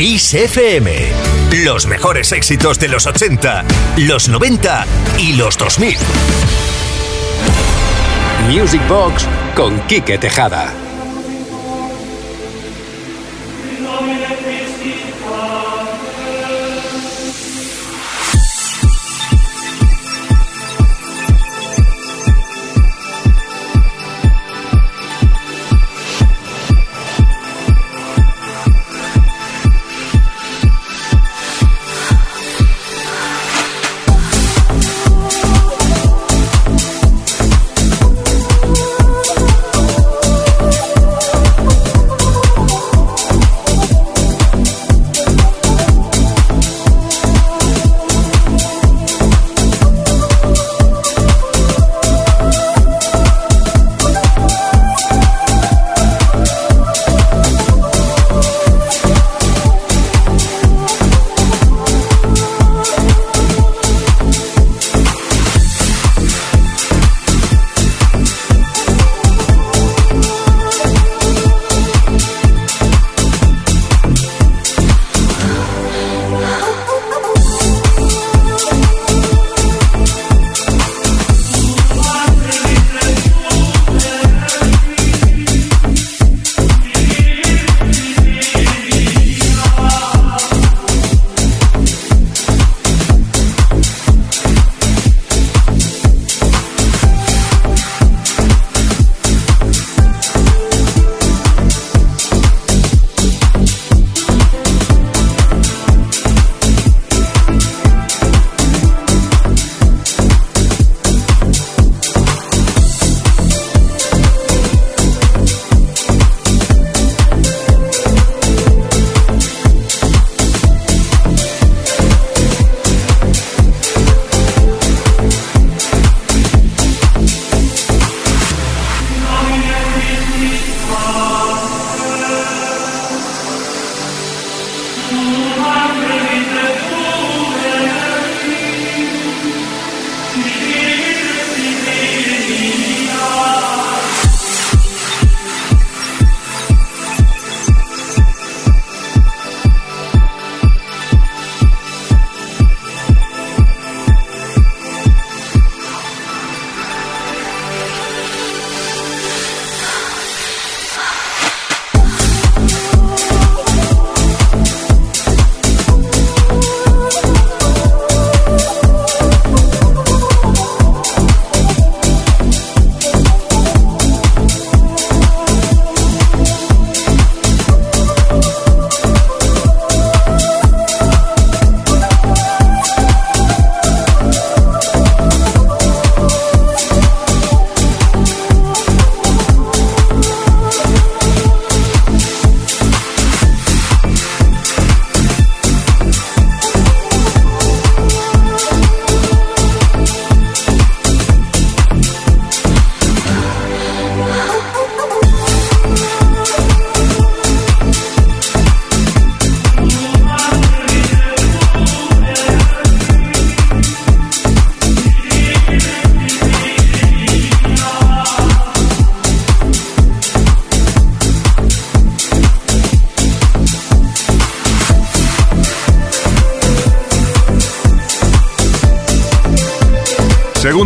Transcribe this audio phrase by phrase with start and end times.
[0.00, 0.34] Kiss.
[1.62, 3.64] Los mejores éxitos de los 80,
[3.98, 4.86] los 90
[5.18, 5.98] y los 2000.
[8.48, 10.72] Music Box con Quique Tejada.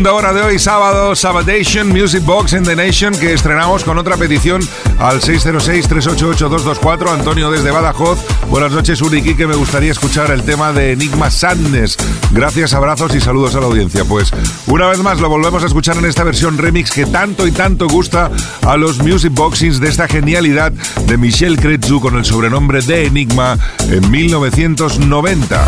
[0.05, 4.19] Segunda hora de hoy, sábado, Sabadation Music Box in the Nation, que estrenamos con otra
[4.19, 4.61] petición
[4.99, 7.11] al 606-388-224.
[7.11, 8.19] Antonio desde Badajoz.
[8.51, 11.97] Buenas noches, Uriki, que me gustaría escuchar el tema de Enigma Sadness.
[12.33, 14.05] Gracias, abrazos y saludos a la audiencia.
[14.05, 14.31] Pues
[14.67, 17.89] una vez más lo volvemos a escuchar en esta versión remix que tanto y tanto
[17.89, 20.71] gusta a los Music Boxings de esta genialidad
[21.07, 23.57] de Michelle Kretzu con el sobrenombre de Enigma
[23.89, 25.67] en 1990.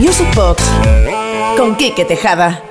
[0.00, 0.62] Music Box
[1.58, 2.62] con Quique Tejada.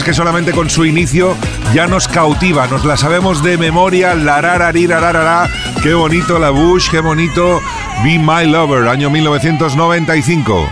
[0.00, 1.36] canciones que solamente con su inicio
[1.74, 5.48] ya nos cautiva, nos la sabemos de memoria, la rararararara,
[5.82, 7.60] qué bonito la Bush, qué bonito
[8.02, 10.68] Be My Lover, año 1995.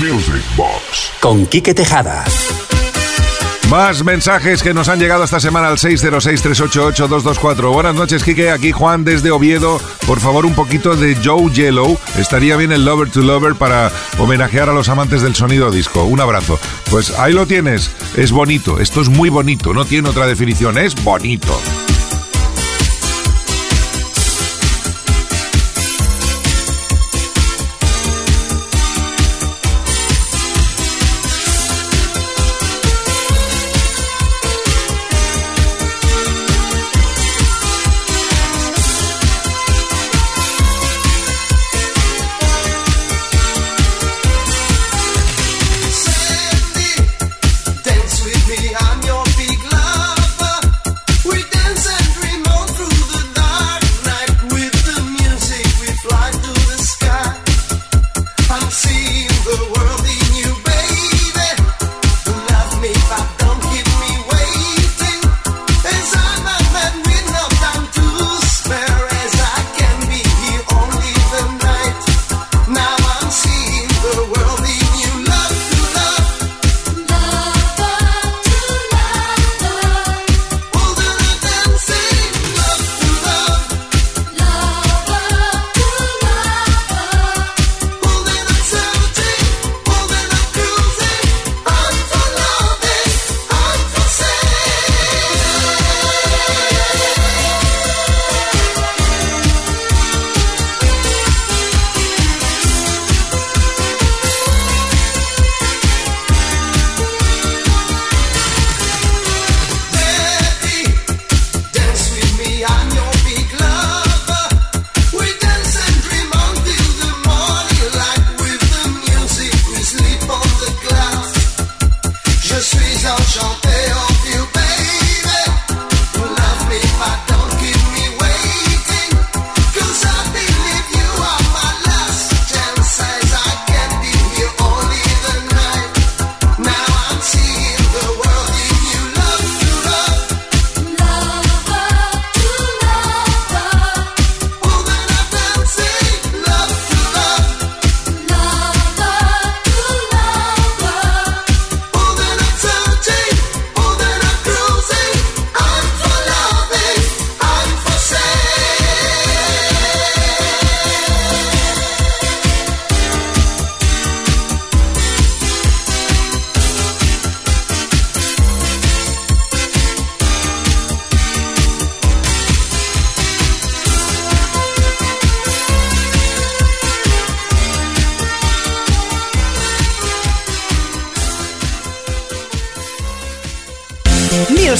[0.00, 2.24] Music Box con Quique Tejada.
[3.70, 7.72] Más mensajes que nos han llegado esta semana al 606-388-224.
[7.72, 8.50] Buenas noches, Kike.
[8.52, 9.80] Aquí Juan desde Oviedo.
[10.06, 11.98] Por favor, un poquito de Joe Yellow.
[12.16, 16.04] Estaría bien el Lover to Lover para homenajear a los amantes del sonido disco.
[16.04, 16.60] Un abrazo.
[16.90, 17.90] Pues ahí lo tienes.
[18.16, 18.78] Es bonito.
[18.78, 19.74] Esto es muy bonito.
[19.74, 20.78] No tiene otra definición.
[20.78, 21.60] Es bonito.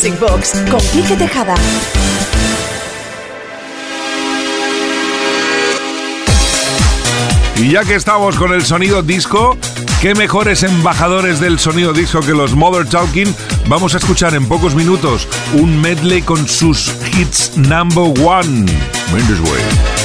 [0.08, 1.54] Music con Quique Tejada.
[7.56, 9.56] Y ya que estamos con el sonido disco,
[10.00, 13.34] qué mejores embajadores del sonido disco que los Mother Talking,
[13.66, 18.66] vamos a escuchar en pocos minutos un medley con sus hits number one.
[19.12, 19.95] Way.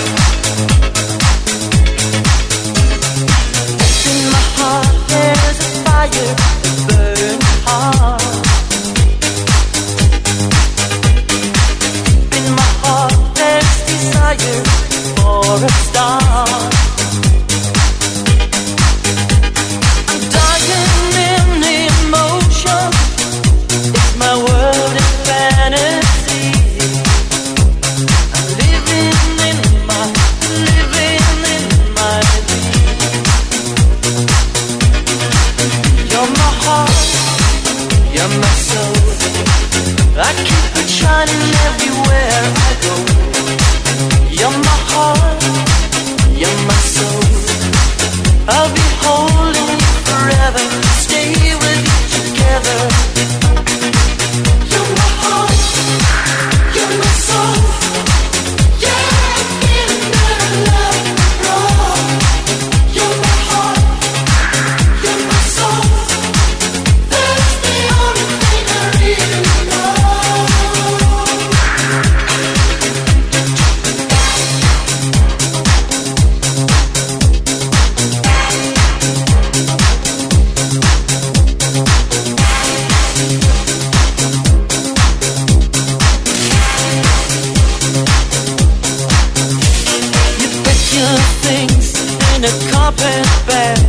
[93.03, 93.79] went back.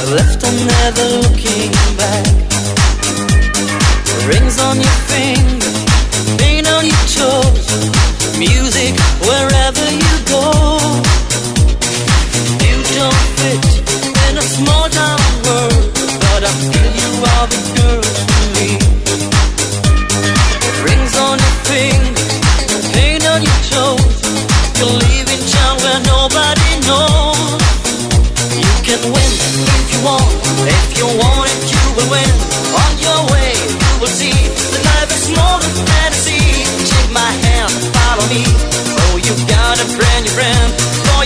[0.00, 2.26] I left, I'm never looking back.
[4.28, 5.72] Rings on your finger,
[6.38, 7.68] pain on your toes,
[8.38, 8.69] music.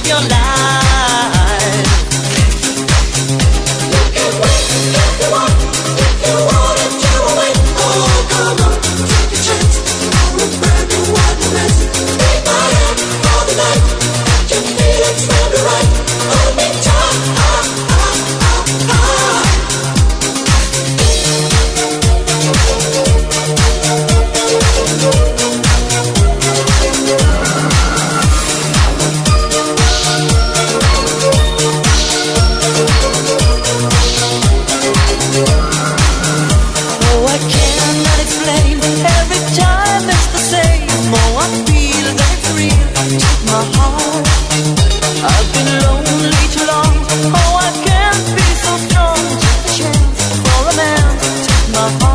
[0.04, 1.13] violar.
[51.74, 52.13] my heart.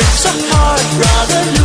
[0.00, 1.59] it's a hard rather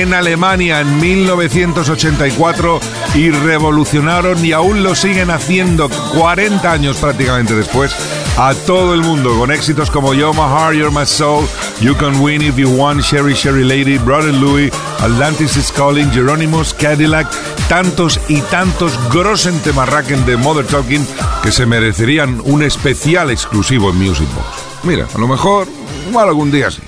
[0.00, 2.80] en Alemania en 1984
[3.14, 7.94] y revolucionaron y aún lo siguen haciendo 40 años prácticamente después
[8.38, 11.46] a todo el mundo con éxitos como You're My Heart, You're My Soul,
[11.80, 16.72] You Can Win If You Want, Sherry Sherry Lady, Brother Louie, Atlantis is Calling, Jerónimos,
[16.72, 17.28] Cadillac,
[17.68, 21.06] tantos y tantos grosen temarraquen de Mother Talking
[21.42, 24.46] que se merecerían un especial exclusivo en Music Box.
[24.82, 25.68] Mira, a lo mejor,
[26.08, 26.80] igual algún día sí.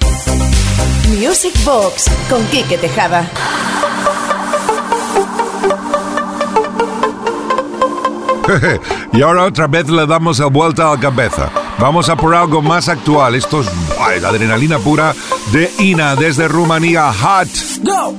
[1.13, 3.29] Music Box con Quique Tejada.
[9.13, 11.51] y ahora otra vez le damos la vuelta a la cabeza.
[11.79, 13.35] Vamos a por algo más actual.
[13.35, 13.69] Esto es
[14.21, 15.15] la adrenalina pura
[15.53, 17.13] de Ina desde Rumanía.
[17.13, 17.49] Hot.
[17.83, 18.17] Go.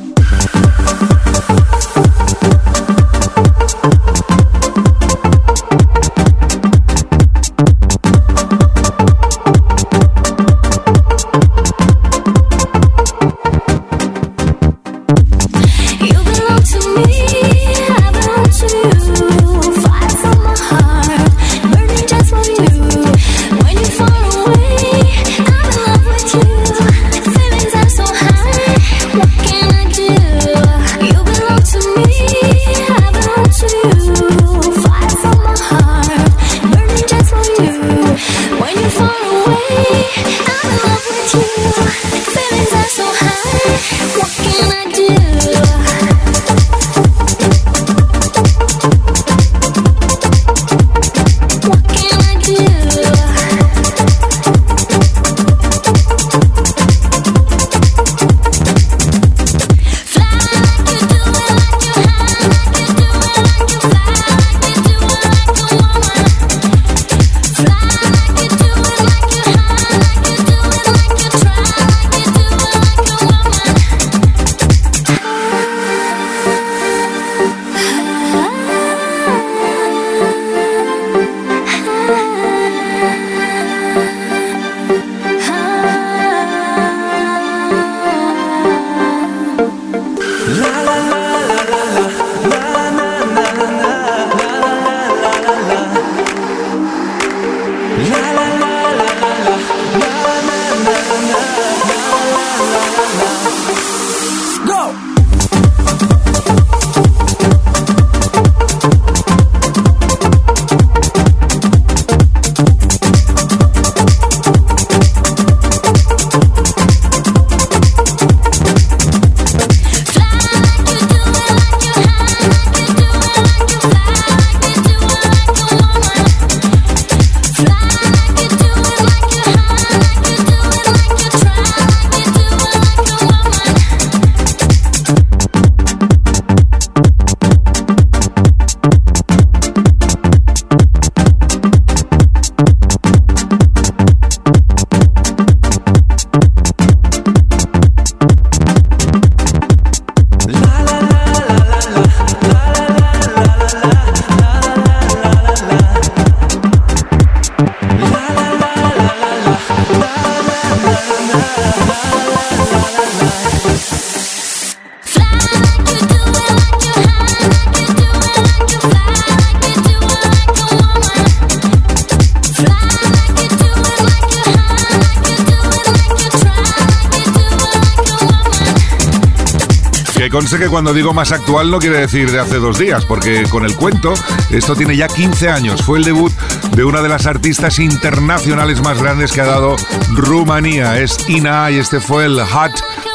[180.34, 183.64] Conste que cuando digo más actual no quiere decir de hace dos días, porque con
[183.66, 184.16] el cuento
[184.50, 185.84] esto tiene ya 15 años.
[185.84, 186.34] Fue el debut
[186.76, 189.76] de una de las artistas internacionales más grandes que ha dado
[190.10, 191.00] Rumanía.
[191.00, 192.72] Es Ina y este fue el Hot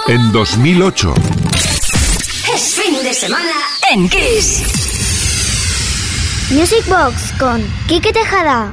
[0.07, 1.13] en 2008.
[2.55, 3.53] Es fin de semana
[3.91, 4.63] en Kiss.
[6.53, 8.71] Music Box con Kike Tejada.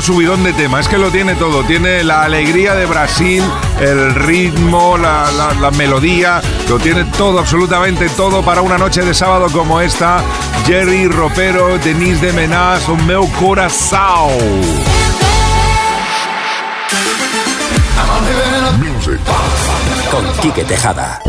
[0.00, 3.42] Subidón de tema, es que lo tiene todo, tiene la alegría de Brasil,
[3.80, 9.80] el ritmo, la, melodía, lo tiene todo, absolutamente todo para una noche de sábado como
[9.80, 10.22] esta.
[10.66, 14.30] Jerry Ropero, Denise de Menaz, un meu corazón.
[20.10, 21.20] Con Quique Tejada.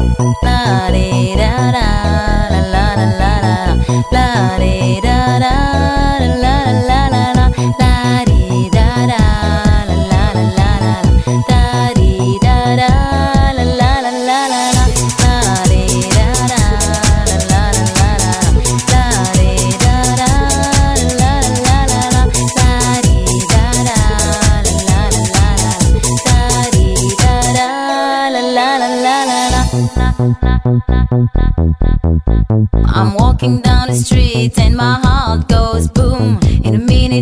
[32.93, 35.50] I'm walking down the street and my heart.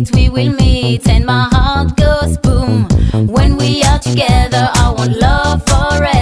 [0.08, 2.88] We will meet and my heart goes boom.
[3.26, 6.19] When we are together, I want love forever.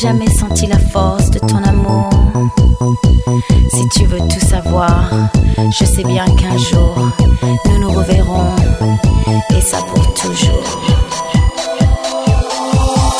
[0.00, 2.08] Jamais senti la force de ton amour.
[3.72, 5.10] Si tu veux tout savoir,
[5.76, 6.94] je sais bien qu'un jour,
[7.42, 8.54] nous nous reverrons,
[9.50, 10.78] et ça pour toujours.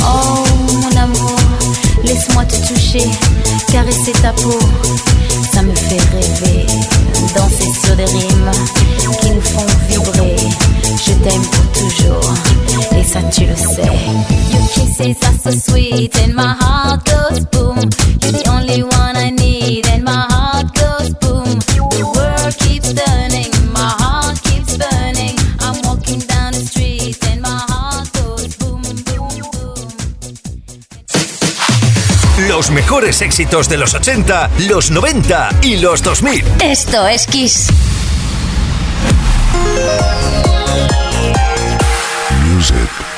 [0.03, 1.37] Oh mon amour,
[2.05, 3.09] laisse-moi te toucher,
[3.73, 4.59] caresser ta peau,
[5.53, 6.67] ça me fait rêver,
[7.35, 8.53] danser sur des rimes
[9.21, 10.37] qui nous font vibrer.
[10.85, 12.35] Je t'aime pour toujours,
[13.09, 13.83] et ça tu le sais.
[14.53, 17.79] Your kisses are so sweet and my heart goes boom.
[18.23, 21.59] You're the only one I need and my heart goes boom.
[21.91, 25.37] The world keeps turning, my heart keeps burning.
[25.61, 29.89] I'm walking down the street and my heart goes boom, boom, boom.
[32.49, 36.45] Los mejores éxitos de los 80, los 90 y los 2000.
[36.61, 37.69] Esto es Kiss.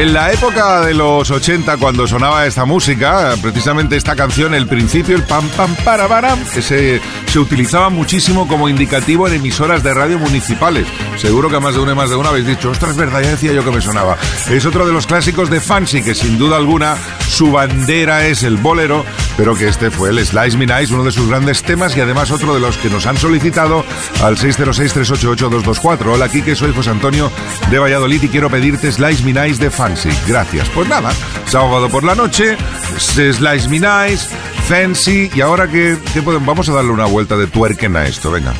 [0.00, 5.14] En la época de los 80, cuando sonaba esta música, precisamente esta canción, el principio,
[5.14, 10.18] el pam pam para para, se, se utilizaba muchísimo como indicativo en emisoras de radio
[10.18, 10.86] municipales.
[11.20, 13.28] Seguro que más de una y más de una habéis dicho, ostras, es verdad, ya
[13.28, 14.16] decía yo que me sonaba.
[14.48, 16.96] Es otro de los clásicos de Fancy, que sin duda alguna
[17.28, 19.04] su bandera es el bolero,
[19.36, 22.30] pero que este fue el Slice Me Nice, uno de sus grandes temas y además
[22.30, 23.84] otro de los que nos han solicitado
[24.22, 26.06] al 606-388-224.
[26.06, 27.30] Hola, que soy José Antonio
[27.70, 30.08] de Valladolid y quiero pedirte Slice Me Nice de Fancy.
[30.26, 30.70] Gracias.
[30.70, 31.12] Pues nada,
[31.44, 32.56] sábado por la noche,
[32.98, 34.26] Slice Me Nice,
[34.70, 38.54] Fancy y ahora que, podemos, vamos a darle una vuelta de tuerquen a esto, venga.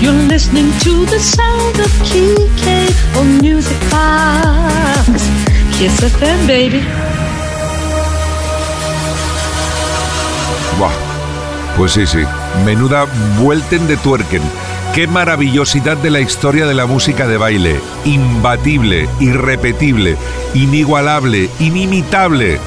[0.00, 1.92] You're listening to the sound of
[3.42, 5.28] Music Box.
[5.76, 6.80] Kiss FM, baby.
[10.78, 10.90] Buah.
[11.76, 12.20] Pues sí, sí.
[12.64, 13.04] Menuda
[13.38, 14.40] vuelten de tuerquen.
[14.94, 17.78] Qué maravillosidad de la historia de la música de baile.
[18.06, 20.16] Imbatible, irrepetible,
[20.54, 22.58] inigualable, inimitable.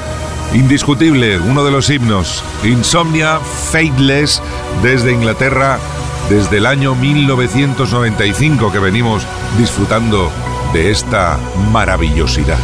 [0.54, 2.44] Indiscutible, uno de los himnos.
[2.64, 4.40] Insomnia, Fateless,
[4.84, 5.80] desde Inglaterra
[6.30, 9.24] desde el año 1995 que venimos
[9.58, 10.32] disfrutando
[10.74, 11.38] de esta
[11.72, 12.58] maravillosidad.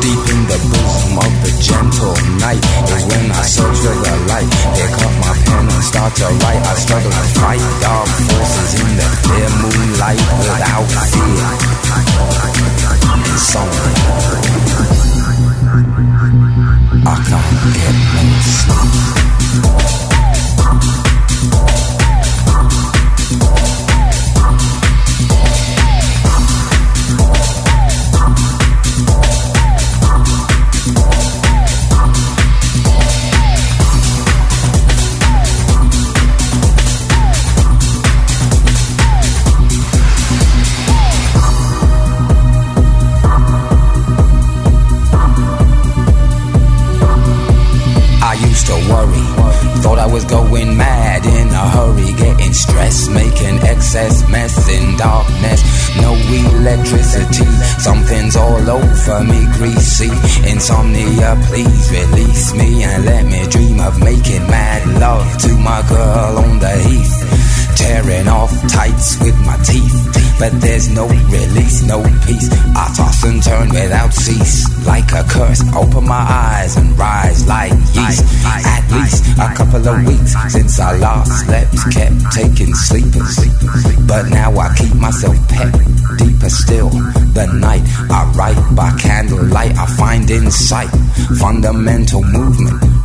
[0.00, 3.42] Deep in the bosom of the gentle night is when I
[3.82, 3.94] the
[4.28, 4.62] light.
[53.82, 55.60] Excess mess in darkness.
[56.00, 60.10] No electricity, something's all over me, greasy.
[60.48, 66.38] Insomnia, please release me and let me dream of making mad love to my girl
[66.38, 67.76] on the heath.
[67.76, 69.98] tearing off tights with my teeth.
[70.38, 72.48] But there's no release, no peace.
[72.74, 75.62] I toss and turn without cease, like a curse.
[75.74, 78.24] Open my eyes and rise like yeast.
[78.44, 83.36] At least a couple of weeks since I last slept, kept taking sleepers.
[84.06, 85.72] But now I keep myself pet
[86.18, 86.90] deeper still.
[86.90, 90.90] The night I write by candlelight, I find insight,
[91.38, 92.91] fundamental movement.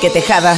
[0.00, 0.56] Quique Tejada.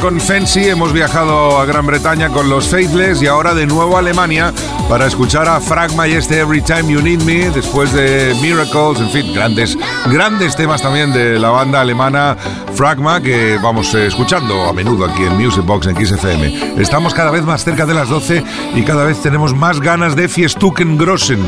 [0.00, 4.00] Con Fancy hemos viajado a Gran Bretaña con los Faithless y ahora de nuevo a
[4.00, 4.52] Alemania
[4.88, 9.10] para escuchar a Fragma y este Every Time You Need Me después de Miracles, en
[9.10, 9.76] fin, grandes,
[10.06, 12.36] grandes temas también de la banda alemana
[12.74, 16.80] Fragma que vamos eh, escuchando a menudo aquí en Music Box en XFM.
[16.80, 18.42] Estamos cada vez más cerca de las 12
[18.74, 21.42] y cada vez tenemos más ganas de Fiestuken Grossen.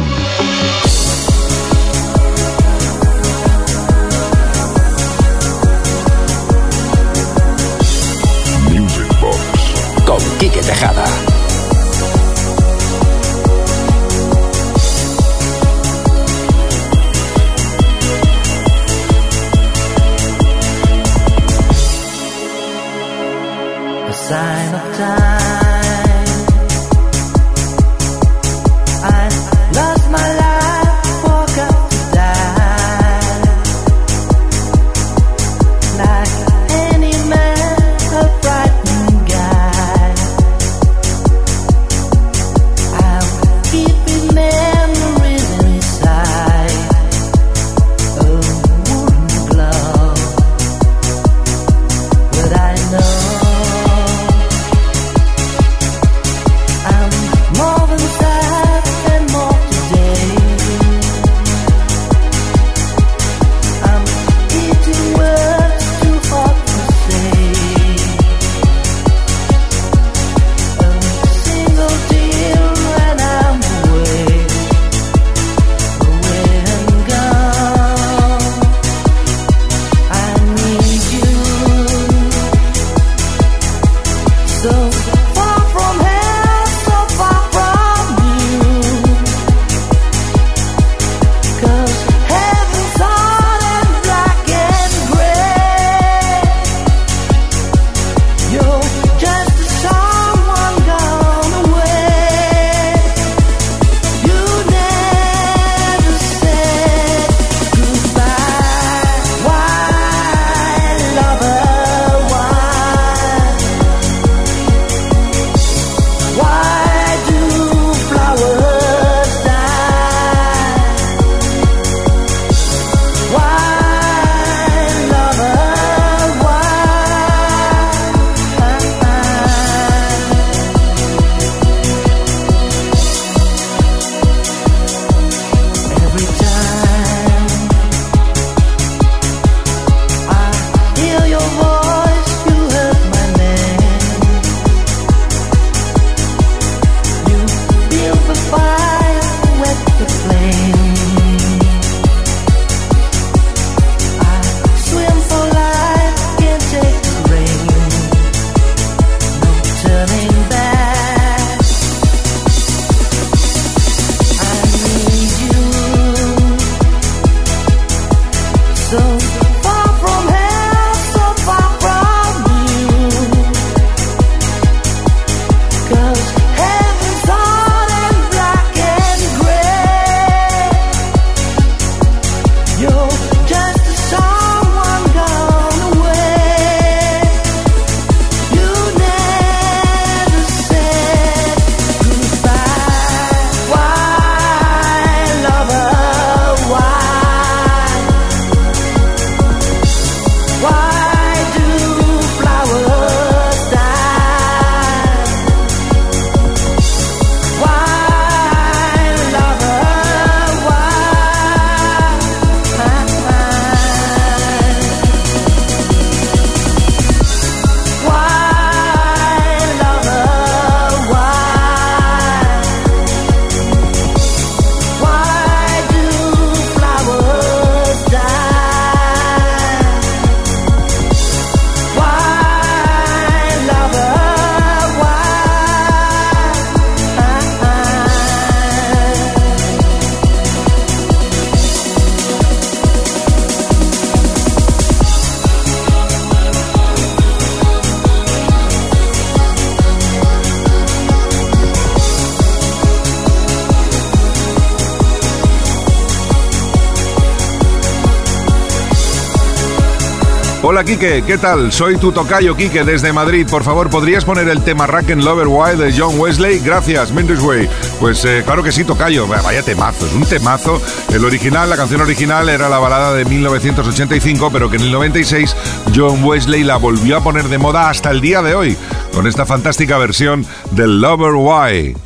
[260.87, 261.73] Quique, ¿qué tal?
[261.73, 263.45] Soy tu tocayo Quique desde Madrid.
[263.51, 266.61] Por favor, ¿podrías poner el tema Rack Lover Why de John Wesley?
[266.61, 267.69] Gracias, Mendes Way.
[267.99, 269.27] Pues eh, claro que sí, tocayo.
[269.27, 270.81] Vaya temazo, es un temazo.
[271.13, 275.57] El original, la canción original era la balada de 1985, pero que en el 96
[275.95, 278.77] John Wesley la volvió a poner de moda hasta el día de hoy,
[279.13, 281.97] con esta fantástica versión del Lover Why,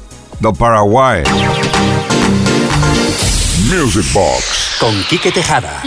[0.41, 1.23] del Paraguay.
[3.69, 5.83] Music Box con Quique Tejada.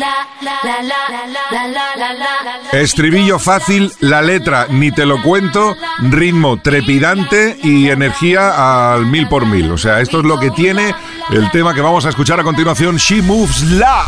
[2.71, 9.47] Estribillo fácil, la letra ni te lo cuento, ritmo trepidante y energía al mil por
[9.47, 9.71] mil.
[9.71, 10.93] O sea, esto es lo que tiene
[11.31, 14.07] el tema que vamos a escuchar a continuación, She Moves La.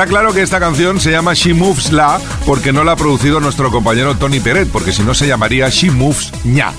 [0.00, 3.38] Está claro que esta canción se llama She Moves La porque no la ha producido
[3.38, 6.72] nuestro compañero Tony Peret, porque si no se llamaría She Moves Ña.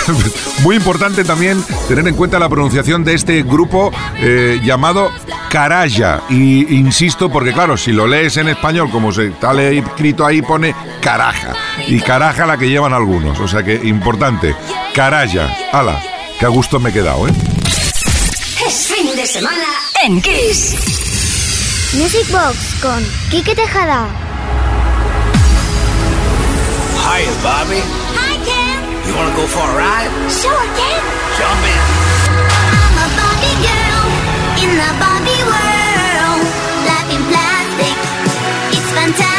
[0.62, 5.10] Muy importante también tener en cuenta la pronunciación de este grupo eh, llamado
[5.48, 6.20] Caraya.
[6.28, 10.74] Y insisto, porque claro, si lo lees en español, como se está escrito ahí, pone
[11.00, 11.54] caraja.
[11.86, 13.40] Y caraja la que llevan algunos.
[13.40, 14.54] O sea que importante.
[14.92, 15.56] Caraya.
[15.72, 16.02] Ala,
[16.38, 17.32] que a gusto me he quedado, ¿eh?
[18.66, 19.64] Es fin de semana
[20.04, 21.07] en Kiss.
[21.94, 24.08] Music Box con Quique Tejada.
[27.00, 27.80] Hi, Bobby.
[28.14, 29.08] Hi, Ken.
[29.08, 30.10] You want to go for a ride?
[30.30, 31.00] Sure, Ken.
[31.38, 31.80] Jump in.
[32.76, 34.04] I'm a Barbie girl
[34.62, 36.44] in the Barbie world.
[36.84, 37.96] Life in plastic,
[38.76, 39.37] it's fantastic.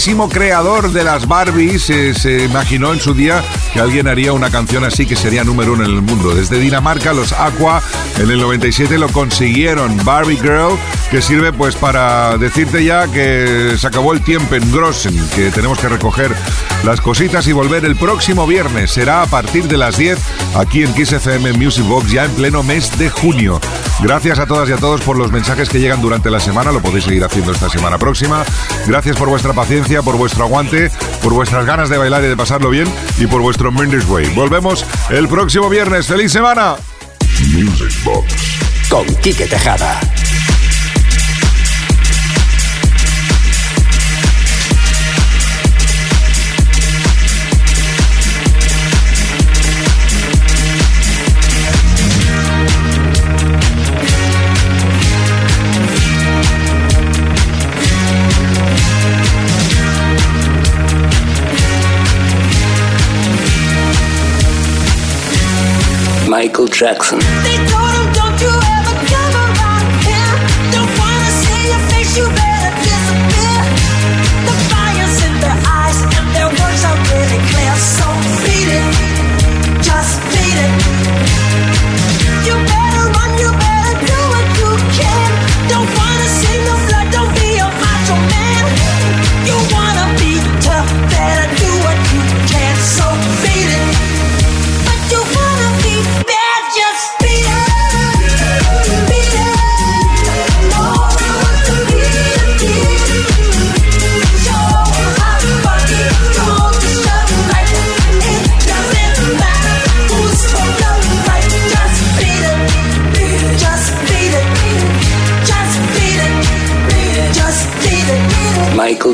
[0.00, 3.44] Mismísimo creador de las Barbies eh, se imaginó en su día
[3.74, 6.34] que alguien haría una canción así que sería número uno en el mundo.
[6.34, 7.82] Desde Dinamarca, los Aqua
[8.18, 10.02] en el 97 lo consiguieron.
[10.02, 10.78] Barbie Girl,
[11.10, 15.78] que sirve pues para decirte ya que se acabó el tiempo en Grossen, que tenemos
[15.78, 16.34] que recoger
[16.84, 18.92] las cositas y volver el próximo viernes.
[18.92, 20.18] Será a partir de las 10
[20.54, 23.60] aquí en Kiss FM Music Box ya en pleno mes de junio.
[24.00, 26.80] Gracias a todas y a todos por los mensajes que llegan durante la semana, lo
[26.80, 28.44] podéis seguir haciendo esta semana próxima.
[28.86, 30.90] Gracias por vuestra paciencia, por vuestro aguante,
[31.22, 32.86] por vuestras ganas de bailar y de pasarlo bien
[33.18, 34.34] y por vuestro Mendes Way.
[34.34, 36.06] Volvemos el próximo viernes.
[36.06, 36.76] ¡Feliz semana!
[37.52, 38.34] Music Box.
[38.88, 40.00] Con Quique Tejada.
[66.40, 67.89] Michael Jackson.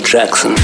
[0.06, 0.54] Jackson.